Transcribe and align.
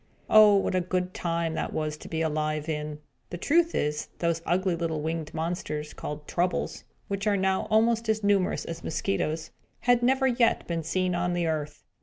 Oh, 0.31 0.55
what 0.55 0.73
a 0.73 0.81
good 0.81 1.13
time 1.13 1.53
was 1.73 1.93
that 1.93 2.01
to 2.01 2.07
be 2.07 2.23
alive 2.23 2.67
in! 2.67 2.97
The 3.29 3.37
truth 3.37 3.75
is, 3.75 4.07
those 4.17 4.41
ugly 4.47 4.75
little 4.75 4.99
winged 5.03 5.31
monsters, 5.31 5.93
called 5.93 6.27
Troubles, 6.27 6.85
which 7.07 7.27
are 7.27 7.37
now 7.37 7.67
almost 7.69 8.09
as 8.09 8.23
numerous 8.23 8.65
as 8.65 8.83
mosquitoes, 8.83 9.51
had 9.81 10.01
never 10.01 10.25
yet 10.25 10.65
been 10.65 10.81
seen 10.81 11.13
on 11.13 11.33
the 11.33 11.45
earth. 11.45 11.83